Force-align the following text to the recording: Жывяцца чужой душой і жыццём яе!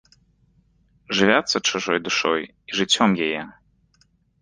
Жывяцца 1.19 1.55
чужой 1.69 1.99
душой 2.09 2.41
і 2.49 2.71
жыццём 2.83 3.09
яе! 3.31 3.43